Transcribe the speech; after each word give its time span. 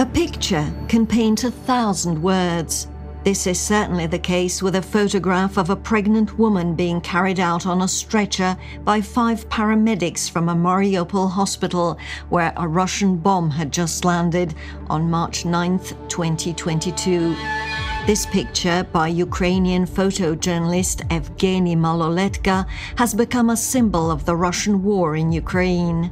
A 0.00 0.06
picture 0.06 0.72
can 0.88 1.06
paint 1.06 1.44
a 1.44 1.50
thousand 1.50 2.22
words. 2.22 2.88
This 3.22 3.46
is 3.46 3.60
certainly 3.60 4.06
the 4.06 4.18
case 4.18 4.62
with 4.62 4.76
a 4.76 4.80
photograph 4.80 5.58
of 5.58 5.68
a 5.68 5.76
pregnant 5.76 6.38
woman 6.38 6.74
being 6.74 7.02
carried 7.02 7.38
out 7.38 7.66
on 7.66 7.82
a 7.82 7.86
stretcher 7.86 8.56
by 8.82 9.02
five 9.02 9.46
paramedics 9.50 10.30
from 10.30 10.48
a 10.48 10.54
Mariupol 10.54 11.30
hospital 11.30 11.98
where 12.30 12.54
a 12.56 12.66
Russian 12.66 13.18
bomb 13.18 13.50
had 13.50 13.74
just 13.74 14.06
landed 14.06 14.54
on 14.88 15.10
March 15.10 15.44
9, 15.44 15.78
2022. 16.08 17.36
This 18.06 18.24
picture 18.24 18.86
by 18.94 19.08
Ukrainian 19.08 19.84
photojournalist 19.84 21.06
Evgeny 21.10 21.76
Maloletka 21.76 22.66
has 22.96 23.12
become 23.12 23.50
a 23.50 23.56
symbol 23.72 24.10
of 24.10 24.24
the 24.24 24.34
Russian 24.34 24.82
war 24.82 25.14
in 25.14 25.30
Ukraine. 25.30 26.10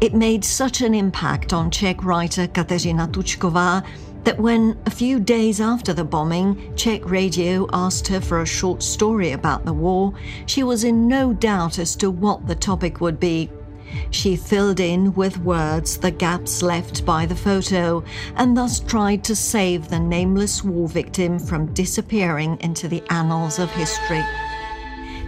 It 0.00 0.14
made 0.14 0.44
such 0.44 0.82
an 0.82 0.94
impact 0.94 1.52
on 1.52 1.70
Czech 1.70 2.04
writer 2.04 2.46
Kateřina 2.46 3.08
Tučková 3.08 3.82
that 4.24 4.40
when, 4.40 4.76
a 4.86 4.90
few 4.90 5.20
days 5.20 5.60
after 5.60 5.92
the 5.92 6.04
bombing, 6.04 6.74
Czech 6.74 7.08
radio 7.08 7.66
asked 7.72 8.08
her 8.08 8.20
for 8.20 8.40
a 8.40 8.46
short 8.46 8.82
story 8.82 9.32
about 9.32 9.64
the 9.64 9.72
war, 9.72 10.12
she 10.46 10.64
was 10.64 10.82
in 10.82 11.06
no 11.06 11.32
doubt 11.32 11.78
as 11.78 11.94
to 11.96 12.10
what 12.10 12.46
the 12.46 12.54
topic 12.54 13.00
would 13.00 13.20
be. 13.20 13.48
She 14.10 14.34
filled 14.34 14.80
in 14.80 15.14
with 15.14 15.38
words 15.38 15.96
the 15.96 16.10
gaps 16.10 16.60
left 16.62 17.04
by 17.06 17.24
the 17.24 17.36
photo 17.36 18.02
and 18.34 18.56
thus 18.56 18.80
tried 18.80 19.22
to 19.24 19.36
save 19.36 19.88
the 19.88 20.00
nameless 20.00 20.64
war 20.64 20.88
victim 20.88 21.38
from 21.38 21.72
disappearing 21.72 22.58
into 22.60 22.88
the 22.88 23.02
annals 23.10 23.58
of 23.58 23.70
history. 23.70 24.24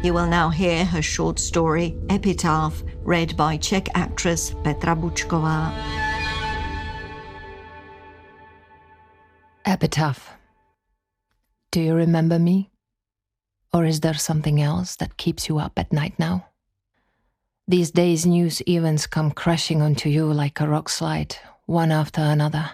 You 0.02 0.12
will 0.14 0.26
now 0.26 0.48
hear 0.48 0.84
her 0.84 1.02
short 1.02 1.38
story, 1.38 1.96
Epitaph, 2.08 2.82
read 3.08 3.34
by 3.38 3.56
Czech 3.56 3.88
actress 3.94 4.54
Petra 4.62 4.94
Bučková. 4.94 5.72
Epitaph. 9.64 10.36
Do 11.70 11.80
you 11.80 11.94
remember 11.94 12.38
me? 12.38 12.70
Or 13.72 13.86
is 13.86 14.00
there 14.00 14.12
something 14.12 14.60
else 14.60 14.96
that 14.96 15.16
keeps 15.16 15.48
you 15.48 15.58
up 15.58 15.78
at 15.78 15.90
night 15.90 16.18
now? 16.18 16.48
These 17.66 17.92
days, 17.92 18.26
news 18.26 18.60
events 18.68 19.06
come 19.06 19.30
crashing 19.30 19.80
onto 19.80 20.10
you 20.10 20.30
like 20.30 20.60
a 20.60 20.68
rock 20.68 20.90
slide, 20.90 21.34
one 21.64 21.90
after 21.90 22.20
another, 22.20 22.70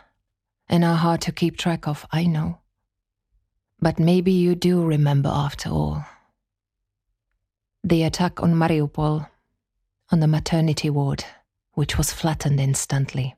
and 0.68 0.84
are 0.84 0.96
hard 0.96 1.20
to 1.22 1.32
keep 1.32 1.56
track 1.56 1.86
of, 1.86 2.06
I 2.10 2.26
know. 2.26 2.58
But 3.78 4.00
maybe 4.00 4.32
you 4.32 4.56
do 4.56 4.84
remember 4.84 5.30
after 5.32 5.70
all. 5.70 6.04
The 7.84 8.02
attack 8.02 8.42
on 8.42 8.54
Mariupol, 8.54 9.28
on 10.10 10.20
the 10.20 10.26
maternity 10.26 10.90
ward, 10.90 11.24
which 11.72 11.96
was 11.98 12.12
flattened 12.12 12.60
instantly. 12.60 13.34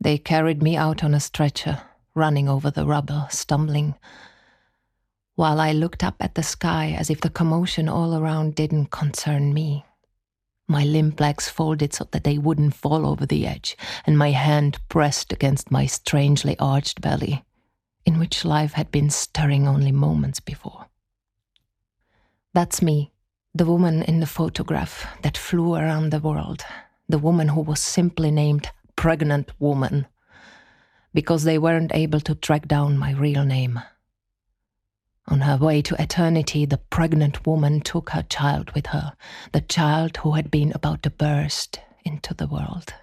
They 0.00 0.18
carried 0.18 0.62
me 0.62 0.76
out 0.76 1.04
on 1.04 1.14
a 1.14 1.20
stretcher, 1.20 1.82
running 2.14 2.48
over 2.48 2.70
the 2.70 2.86
rubble, 2.86 3.26
stumbling, 3.30 3.94
while 5.34 5.60
I 5.60 5.72
looked 5.72 6.04
up 6.04 6.16
at 6.20 6.34
the 6.34 6.42
sky 6.42 6.94
as 6.98 7.10
if 7.10 7.20
the 7.20 7.30
commotion 7.30 7.88
all 7.88 8.14
around 8.14 8.54
didn't 8.54 8.90
concern 8.90 9.54
me. 9.54 9.84
My 10.68 10.84
limp 10.84 11.18
legs 11.18 11.48
folded 11.48 11.92
so 11.92 12.06
that 12.12 12.24
they 12.24 12.38
wouldn't 12.38 12.74
fall 12.74 13.06
over 13.06 13.26
the 13.26 13.46
edge, 13.46 13.76
and 14.06 14.16
my 14.16 14.30
hand 14.30 14.78
pressed 14.88 15.32
against 15.32 15.70
my 15.70 15.86
strangely 15.86 16.58
arched 16.58 17.00
belly, 17.00 17.44
in 18.06 18.18
which 18.18 18.44
life 18.44 18.74
had 18.74 18.90
been 18.90 19.10
stirring 19.10 19.66
only 19.66 19.92
moments 19.92 20.40
before. 20.40 20.86
That's 22.54 22.80
me, 22.82 23.12
the 23.54 23.66
woman 23.66 24.02
in 24.02 24.20
the 24.20 24.26
photograph 24.26 25.06
that 25.22 25.36
flew 25.36 25.74
around 25.74 26.10
the 26.10 26.20
world, 26.20 26.64
the 27.08 27.18
woman 27.18 27.48
who 27.48 27.60
was 27.60 27.80
simply 27.80 28.30
named 28.30 28.70
pregnant 28.94 29.50
woman 29.58 30.06
because 31.12 31.42
they 31.42 31.58
weren't 31.58 31.94
able 31.94 32.20
to 32.20 32.34
track 32.34 32.68
down 32.68 32.96
my 32.96 33.12
real 33.12 33.44
name. 33.44 33.80
On 35.26 35.40
her 35.40 35.56
way 35.56 35.82
to 35.82 36.00
eternity, 36.00 36.64
the 36.64 36.78
pregnant 36.78 37.46
woman 37.46 37.80
took 37.80 38.10
her 38.10 38.22
child 38.22 38.70
with 38.72 38.86
her, 38.86 39.14
the 39.52 39.60
child 39.60 40.18
who 40.18 40.32
had 40.32 40.50
been 40.50 40.72
about 40.72 41.02
to 41.02 41.10
burst 41.10 41.80
into 42.04 42.34
the 42.34 42.46
world. 42.46 42.94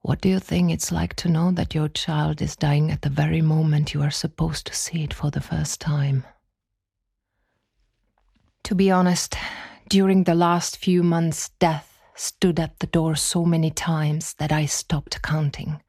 What 0.00 0.20
do 0.20 0.28
you 0.28 0.40
think 0.40 0.70
it's 0.70 0.90
like 0.90 1.14
to 1.16 1.28
know 1.28 1.52
that 1.52 1.74
your 1.74 1.88
child 1.88 2.42
is 2.42 2.56
dying 2.56 2.90
at 2.90 3.02
the 3.02 3.08
very 3.08 3.40
moment 3.40 3.94
you 3.94 4.02
are 4.02 4.10
supposed 4.10 4.66
to 4.66 4.74
see 4.74 5.04
it 5.04 5.14
for 5.14 5.30
the 5.30 5.40
first 5.40 5.80
time? 5.80 6.24
To 8.64 8.74
be 8.74 8.90
honest, 8.90 9.36
during 9.88 10.24
the 10.24 10.34
last 10.34 10.76
few 10.76 11.02
months, 11.02 11.50
death 11.58 11.98
stood 12.14 12.60
at 12.60 12.78
the 12.78 12.86
door 12.86 13.16
so 13.16 13.44
many 13.44 13.70
times 13.70 14.34
that 14.34 14.52
I 14.52 14.66
stopped 14.66 15.20
counting. 15.22 15.82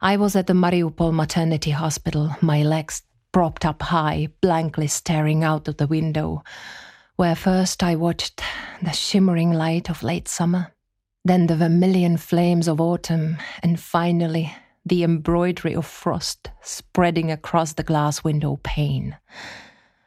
I 0.00 0.16
was 0.16 0.34
at 0.34 0.48
the 0.48 0.54
Mariupol 0.54 1.12
maternity 1.12 1.70
hospital, 1.70 2.34
my 2.40 2.62
legs 2.62 3.02
propped 3.30 3.64
up 3.64 3.82
high, 3.82 4.28
blankly 4.40 4.88
staring 4.88 5.44
out 5.44 5.68
of 5.68 5.76
the 5.76 5.86
window, 5.86 6.42
where 7.16 7.36
first 7.36 7.82
I 7.82 7.94
watched 7.94 8.42
the 8.82 8.90
shimmering 8.90 9.52
light 9.52 9.88
of 9.88 10.02
late 10.02 10.26
summer, 10.26 10.72
then 11.24 11.46
the 11.46 11.56
vermilion 11.56 12.16
flames 12.16 12.66
of 12.66 12.80
autumn, 12.80 13.38
and 13.62 13.78
finally 13.78 14.52
the 14.84 15.04
embroidery 15.04 15.74
of 15.74 15.86
frost 15.86 16.50
spreading 16.60 17.30
across 17.30 17.74
the 17.74 17.84
glass 17.84 18.24
window 18.24 18.58
pane. 18.64 19.16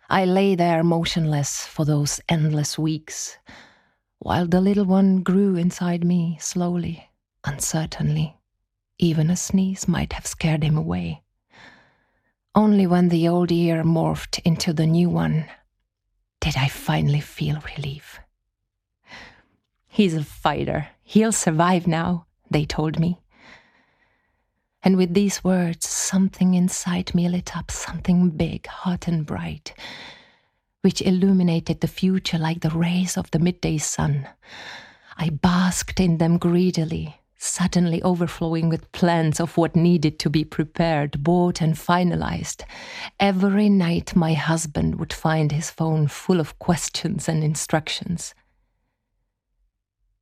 I 0.10 0.26
lay 0.26 0.54
there 0.54 0.84
motionless 0.84 1.66
for 1.66 1.84
those 1.84 2.22
endless 2.30 2.78
weeks 2.78 3.38
while 4.20 4.48
the 4.48 4.62
little 4.62 4.86
one 4.86 5.24
grew 5.24 5.56
inside 5.56 6.04
me 6.04 6.38
slowly, 6.40 7.10
uncertainly. 7.44 8.38
Even 9.00 9.30
a 9.30 9.36
sneeze 9.36 9.88
might 9.88 10.14
have 10.14 10.28
scared 10.28 10.64
him 10.64 10.78
away. 10.78 11.24
Only 12.54 12.88
when 12.88 13.10
the 13.10 13.28
old 13.28 13.52
year 13.52 13.84
morphed 13.84 14.40
into 14.46 14.74
the 14.74 14.86
new 14.86 15.10
one 15.10 15.46
did 16.40 16.56
I 16.56 16.68
finally 16.68 17.20
feel 17.20 17.62
relief. 17.76 18.20
He's 19.88 20.14
a 20.14 20.24
fighter. 20.24 20.88
He'll 21.02 21.32
survive 21.32 21.88
now, 21.88 22.28
they 22.50 22.66
told 22.66 23.00
me. 23.00 23.20
And 24.86 24.96
with 24.96 25.14
these 25.14 25.44
words, 25.44 25.86
something 25.90 26.54
inside 26.54 27.14
me 27.14 27.28
lit 27.28 27.58
up, 27.58 27.72
something 27.72 28.30
big, 28.30 28.68
hot, 28.68 29.10
and 29.10 29.26
bright 29.26 29.74
which 30.86 31.02
illuminated 31.02 31.82
the 31.82 31.88
future 31.88 32.38
like 32.38 32.62
the 32.62 32.70
rays 32.70 33.18
of 33.18 33.32
the 33.32 33.40
midday 33.40 33.76
sun. 33.76 34.30
I 35.18 35.30
basked 35.30 36.00
in 36.00 36.20
them 36.20 36.38
greedily, 36.38 37.22
suddenly 37.40 38.04
overflowing 38.04 38.70
with 38.70 38.92
plans 38.92 39.40
of 39.40 39.58
what 39.58 39.76
needed 39.76 40.20
to 40.20 40.30
be 40.30 40.44
prepared, 40.44 41.24
bought, 41.24 41.60
and 41.60 41.74
finalized. 41.74 42.66
Every 43.20 43.68
night, 43.68 44.16
my 44.16 44.36
husband 44.36 45.00
would 45.00 45.12
find 45.12 45.52
his 45.52 45.72
phone 45.72 46.08
full 46.08 46.40
of 46.40 46.60
questions 46.60 47.28
and 47.28 47.44
instructions. 47.44 48.36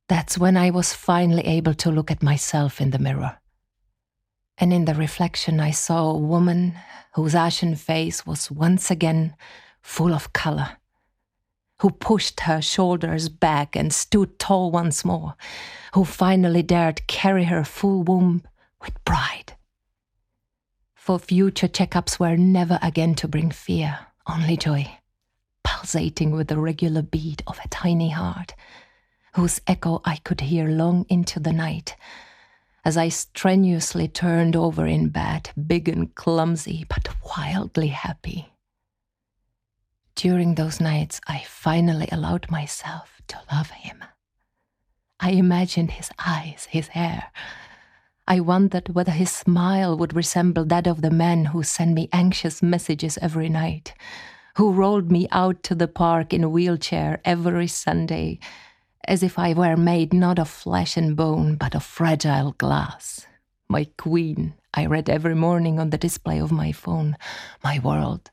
That's 0.08 0.38
when 0.38 0.56
I 0.56 0.70
was 0.70 0.94
finally 0.94 1.46
able 1.46 1.74
to 1.74 1.90
look 1.90 2.10
at 2.10 2.22
myself 2.22 2.80
in 2.80 2.88
the 2.88 2.98
mirror. 2.98 3.36
And 4.58 4.72
in 4.72 4.84
the 4.84 4.94
reflection, 4.94 5.58
I 5.58 5.72
saw 5.72 6.10
a 6.10 6.18
woman 6.18 6.74
whose 7.14 7.34
ashen 7.34 7.74
face 7.74 8.24
was 8.24 8.50
once 8.50 8.90
again 8.90 9.34
full 9.82 10.14
of 10.14 10.32
color, 10.32 10.76
who 11.80 11.90
pushed 11.90 12.40
her 12.40 12.62
shoulders 12.62 13.28
back 13.28 13.74
and 13.74 13.92
stood 13.92 14.38
tall 14.38 14.70
once 14.70 15.04
more, 15.04 15.34
who 15.94 16.04
finally 16.04 16.62
dared 16.62 17.06
carry 17.06 17.44
her 17.44 17.64
full 17.64 18.02
womb 18.04 18.42
with 18.80 19.04
pride. 19.04 19.56
For 20.94 21.18
future 21.18 21.68
checkups 21.68 22.18
were 22.18 22.36
never 22.36 22.78
again 22.80 23.14
to 23.16 23.28
bring 23.28 23.50
fear, 23.50 23.98
only 24.26 24.56
joy, 24.56 24.98
pulsating 25.62 26.30
with 26.30 26.48
the 26.48 26.58
regular 26.58 27.02
beat 27.02 27.42
of 27.46 27.58
a 27.62 27.68
tiny 27.68 28.10
heart, 28.10 28.54
whose 29.34 29.60
echo 29.66 30.00
I 30.04 30.16
could 30.16 30.42
hear 30.42 30.68
long 30.68 31.06
into 31.08 31.40
the 31.40 31.52
night 31.52 31.96
as 32.84 32.96
I 32.96 33.08
strenuously 33.08 34.08
turned 34.08 34.54
over 34.54 34.86
in 34.86 35.08
bed, 35.08 35.50
big 35.66 35.88
and 35.88 36.14
clumsy, 36.14 36.84
but 36.88 37.08
wildly 37.24 37.88
happy. 37.88 38.52
During 40.14 40.54
those 40.54 40.80
nights, 40.80 41.20
I 41.26 41.44
finally 41.46 42.08
allowed 42.12 42.50
myself 42.50 43.20
to 43.28 43.38
love 43.50 43.70
him. 43.70 44.04
I 45.18 45.30
imagined 45.30 45.92
his 45.92 46.10
eyes, 46.24 46.68
his 46.70 46.88
hair. 46.88 47.32
I 48.28 48.40
wondered 48.40 48.90
whether 48.94 49.12
his 49.12 49.30
smile 49.30 49.96
would 49.96 50.14
resemble 50.14 50.64
that 50.66 50.86
of 50.86 51.02
the 51.02 51.10
man 51.10 51.46
who 51.46 51.62
sent 51.62 51.94
me 51.94 52.08
anxious 52.12 52.62
messages 52.62 53.18
every 53.20 53.48
night, 53.48 53.94
who 54.56 54.72
rolled 54.72 55.10
me 55.10 55.26
out 55.30 55.62
to 55.64 55.74
the 55.74 55.88
park 55.88 56.32
in 56.32 56.44
a 56.44 56.48
wheelchair 56.48 57.20
every 57.24 57.66
Sunday, 57.66 58.38
as 59.08 59.22
if 59.22 59.38
I 59.38 59.52
were 59.52 59.76
made 59.76 60.12
not 60.12 60.38
of 60.38 60.48
flesh 60.48 60.96
and 60.96 61.16
bone, 61.16 61.56
but 61.56 61.74
of 61.74 61.84
fragile 61.84 62.52
glass. 62.52 63.26
My 63.68 63.86
queen, 63.96 64.54
I 64.72 64.86
read 64.86 65.08
every 65.08 65.34
morning 65.34 65.78
on 65.78 65.90
the 65.90 65.98
display 65.98 66.40
of 66.40 66.52
my 66.52 66.72
phone, 66.72 67.16
my 67.62 67.78
world, 67.78 68.30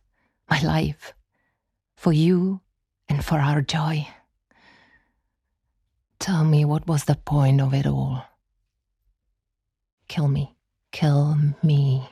my 0.49 0.61
life 0.61 1.13
for 1.95 2.11
you 2.11 2.61
and 3.07 3.23
for 3.23 3.39
our 3.39 3.61
joy. 3.61 4.07
Tell 6.19 6.43
me 6.43 6.65
what 6.65 6.87
was 6.87 7.05
the 7.05 7.15
point 7.15 7.61
of 7.61 7.73
it 7.73 7.85
all? 7.85 8.25
Kill 10.07 10.27
me. 10.27 10.55
Kill 10.91 11.37
me. 11.63 12.09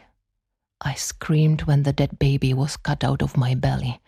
I 0.79 0.93
screamed 0.93 1.63
when 1.63 1.83
the 1.83 1.91
dead 1.91 2.17
baby 2.17 2.53
was 2.53 2.77
cut 2.77 3.03
out 3.03 3.21
of 3.21 3.35
my 3.35 3.55
belly. 3.55 3.99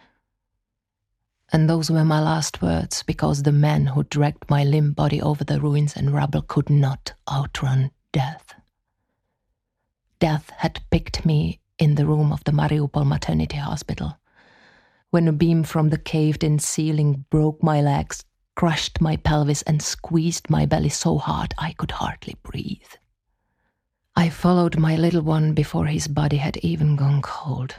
And 1.51 1.69
those 1.69 1.91
were 1.91 2.05
my 2.05 2.21
last 2.21 2.61
words 2.61 3.03
because 3.03 3.43
the 3.43 3.51
men 3.51 3.87
who 3.87 4.03
dragged 4.03 4.49
my 4.49 4.63
limp 4.63 4.95
body 4.95 5.21
over 5.21 5.43
the 5.43 5.59
ruins 5.59 5.97
and 5.97 6.13
rubble 6.13 6.41
could 6.41 6.69
not 6.69 7.13
outrun 7.29 7.91
death. 8.13 8.53
Death 10.19 10.49
had 10.57 10.81
picked 10.91 11.25
me 11.25 11.59
in 11.77 11.95
the 11.95 12.05
room 12.05 12.31
of 12.31 12.43
the 12.45 12.51
Mariupol 12.51 13.05
maternity 13.05 13.57
hospital. 13.57 14.17
When 15.09 15.27
a 15.27 15.33
beam 15.33 15.63
from 15.63 15.89
the 15.89 15.97
caved 15.97 16.43
in 16.43 16.59
ceiling 16.59 17.25
broke 17.29 17.61
my 17.61 17.81
legs, 17.81 18.23
crushed 18.55 19.01
my 19.01 19.17
pelvis, 19.17 19.61
and 19.63 19.81
squeezed 19.81 20.49
my 20.49 20.65
belly 20.65 20.89
so 20.89 21.17
hard 21.17 21.53
I 21.57 21.73
could 21.73 21.91
hardly 21.91 22.35
breathe. 22.43 22.93
I 24.15 24.29
followed 24.29 24.77
my 24.77 24.95
little 24.95 25.21
one 25.21 25.53
before 25.53 25.87
his 25.87 26.07
body 26.07 26.37
had 26.37 26.57
even 26.57 26.95
gone 26.95 27.21
cold. 27.21 27.75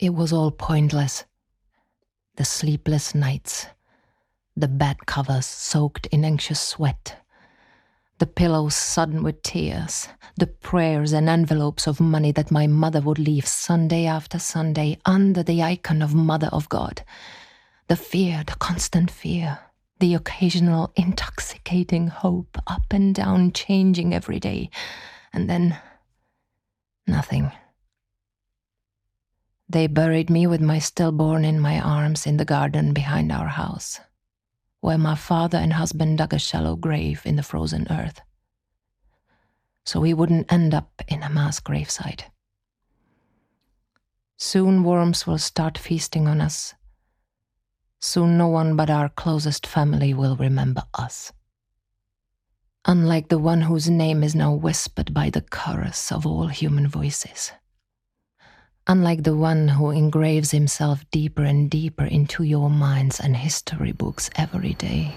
It 0.00 0.12
was 0.12 0.32
all 0.32 0.50
pointless. 0.50 1.24
The 2.36 2.44
sleepless 2.44 3.14
nights, 3.14 3.66
the 4.56 4.66
bed 4.66 5.06
covers 5.06 5.46
soaked 5.46 6.06
in 6.06 6.24
anxious 6.24 6.60
sweat, 6.60 7.22
the 8.18 8.26
pillows 8.26 8.74
sodden 8.74 9.22
with 9.22 9.42
tears, 9.42 10.08
the 10.36 10.48
prayers 10.48 11.12
and 11.12 11.28
envelopes 11.28 11.86
of 11.86 12.00
money 12.00 12.32
that 12.32 12.50
my 12.50 12.66
mother 12.66 13.00
would 13.00 13.20
leave 13.20 13.46
Sunday 13.46 14.06
after 14.06 14.40
Sunday 14.40 14.98
under 15.04 15.44
the 15.44 15.62
icon 15.62 16.02
of 16.02 16.12
Mother 16.12 16.48
of 16.52 16.68
God, 16.68 17.04
the 17.86 17.96
fear, 17.96 18.42
the 18.44 18.56
constant 18.56 19.12
fear, 19.12 19.60
the 20.00 20.14
occasional 20.14 20.92
intoxicating 20.96 22.08
hope, 22.08 22.58
up 22.66 22.92
and 22.92 23.14
down, 23.14 23.52
changing 23.52 24.12
every 24.12 24.40
day, 24.40 24.70
and 25.32 25.48
then 25.48 25.78
nothing. 27.06 27.52
They 29.68 29.86
buried 29.86 30.30
me 30.30 30.46
with 30.46 30.60
my 30.60 30.78
stillborn 30.78 31.44
in 31.44 31.58
my 31.60 31.80
arms 31.80 32.26
in 32.26 32.36
the 32.36 32.44
garden 32.44 32.92
behind 32.92 33.32
our 33.32 33.48
house 33.48 34.00
where 34.84 34.98
my 34.98 35.14
father 35.14 35.56
and 35.56 35.72
husband 35.72 36.18
dug 36.18 36.34
a 36.34 36.38
shallow 36.38 36.76
grave 36.76 37.22
in 37.24 37.36
the 37.36 37.42
frozen 37.42 37.86
earth. 37.88 38.20
So 39.86 39.98
we 39.98 40.12
wouldn't 40.12 40.52
end 40.52 40.74
up 40.74 41.00
in 41.08 41.22
a 41.22 41.30
mass 41.30 41.58
gravesite. 41.58 42.24
Soon 44.36 44.84
worms 44.84 45.26
will 45.26 45.38
start 45.38 45.78
feasting 45.78 46.28
on 46.28 46.42
us. 46.42 46.74
Soon 47.98 48.36
no 48.36 48.46
one 48.46 48.76
but 48.76 48.90
our 48.90 49.08
closest 49.08 49.66
family 49.66 50.12
will 50.12 50.36
remember 50.36 50.82
us. 50.92 51.32
Unlike 52.84 53.30
the 53.30 53.38
one 53.38 53.62
whose 53.62 53.88
name 53.88 54.22
is 54.22 54.34
now 54.34 54.52
whispered 54.52 55.14
by 55.14 55.30
the 55.30 55.40
chorus 55.40 56.12
of 56.12 56.26
all 56.26 56.48
human 56.48 56.88
voices 56.88 57.52
unlike 58.86 59.22
the 59.22 59.34
one 59.34 59.68
who 59.68 59.90
engraves 59.90 60.50
himself 60.50 61.04
deeper 61.10 61.42
and 61.42 61.70
deeper 61.70 62.04
into 62.04 62.42
your 62.42 62.68
minds 62.68 63.18
and 63.18 63.36
history 63.36 63.92
books 63.92 64.28
every 64.36 64.74
day. 64.74 65.14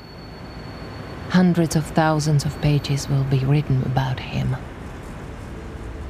Hundreds 1.30 1.76
of 1.76 1.86
thousands 1.88 2.46
of 2.46 2.62
pages 2.62 3.10
will 3.10 3.26
be 3.26 3.40
written 3.40 3.84
about 3.84 4.20
him. 4.20 4.56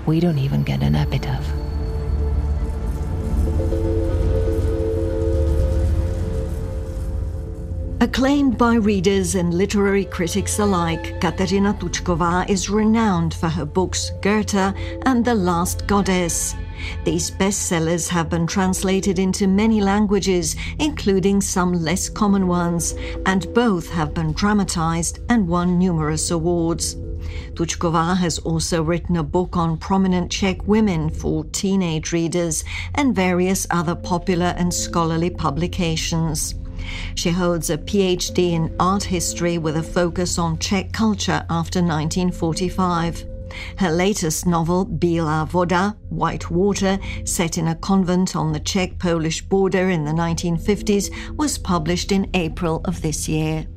We 0.06 0.20
don't 0.20 0.38
even 0.38 0.64
get 0.64 0.84
an 0.84 0.96
epitaph. 0.96 1.46
Acclaimed 8.00 8.60
by 8.60 8.76
readers 8.76 9.34
and 9.34 9.56
literary 9.56 10.06
critics 10.06 10.60
alike, 10.60 11.20
Kateřina 11.20 11.74
Tučková 11.80 12.48
is 12.48 12.70
renowned 12.70 13.34
for 13.34 13.50
her 13.50 13.66
books 13.66 14.12
Gerta 14.22 14.76
and 15.08 15.26
The 15.26 15.34
Last 15.34 15.88
Goddess. 15.88 16.56
These 17.04 17.32
bestsellers 17.32 18.10
have 18.10 18.30
been 18.30 18.48
translated 18.48 19.20
into 19.20 19.48
many 19.48 19.82
languages, 19.82 20.56
including 20.80 21.42
some 21.42 21.74
less 21.74 22.10
common 22.10 22.48
ones, 22.48 22.96
and 23.26 23.54
both 23.54 23.90
have 23.90 24.14
been 24.14 24.34
dramatized 24.34 25.20
and 25.30 25.48
won 25.48 25.80
numerous 25.80 26.32
awards. 26.32 26.96
Tučková 27.54 28.16
has 28.18 28.40
also 28.40 28.84
written 28.84 29.18
a 29.18 29.24
book 29.24 29.58
on 29.58 29.78
prominent 29.78 30.32
Czech 30.32 30.68
women 30.68 31.10
for 31.10 31.44
teenage 31.46 32.12
readers 32.12 32.64
and 32.96 33.16
various 33.16 33.66
other 33.70 33.96
popular 33.96 34.54
and 34.58 34.74
scholarly 34.74 35.30
publications. 35.30 36.56
She 37.16 37.32
holds 37.32 37.70
a 37.70 37.78
PhD 37.78 38.54
in 38.54 38.74
art 38.80 39.04
history 39.04 39.58
with 39.58 39.78
a 39.78 39.84
focus 39.84 40.38
on 40.38 40.58
Czech 40.60 40.92
culture 40.94 41.46
after 41.50 41.82
1945. 41.82 43.37
Her 43.78 43.92
latest 43.92 44.46
novel, 44.46 44.86
Bílá 44.86 45.48
voda, 45.48 45.96
White 46.10 46.50
Water, 46.52 47.00
set 47.26 47.58
in 47.58 47.68
a 47.68 47.76
convent 47.76 48.36
on 48.36 48.54
the 48.54 48.60
Czech 48.60 49.00
Polish 49.00 49.42
border 49.42 49.90
in 49.90 50.06
the 50.06 50.12
1950s, 50.12 51.10
was 51.38 51.58
published 51.58 52.12
in 52.12 52.30
April 52.34 52.82
of 52.86 53.02
this 53.02 53.28
year. 53.28 53.68